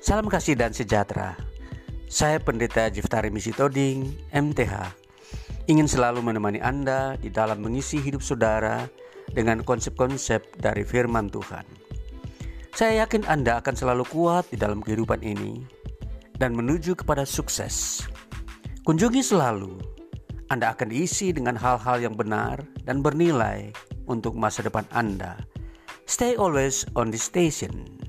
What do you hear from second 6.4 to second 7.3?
Anda di